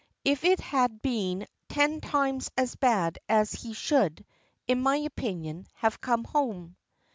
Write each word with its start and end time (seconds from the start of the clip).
"If 0.25 0.43
it 0.45 0.59
had 0.61 1.03
been 1.03 1.45
ten 1.69 2.01
times 2.01 2.49
as 2.57 2.75
bad 2.75 3.19
he 3.59 3.73
should, 3.73 4.25
in 4.65 4.81
my 4.81 4.95
opinion, 4.95 5.67
have 5.75 6.01
come 6.01 6.23
home." 6.23 6.75